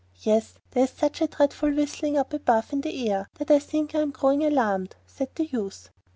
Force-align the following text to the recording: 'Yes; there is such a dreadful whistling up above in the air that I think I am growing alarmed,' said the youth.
'Yes; 0.17 0.55
there 0.71 0.85
is 0.85 0.89
such 0.89 1.21
a 1.21 1.27
dreadful 1.27 1.69
whistling 1.75 2.17
up 2.17 2.33
above 2.33 2.73
in 2.73 2.81
the 2.81 3.07
air 3.11 3.29
that 3.35 3.51
I 3.51 3.59
think 3.59 3.93
I 3.93 3.99
am 3.99 4.09
growing 4.09 4.43
alarmed,' 4.43 4.95
said 5.05 5.29
the 5.35 5.45
youth. 5.45 5.91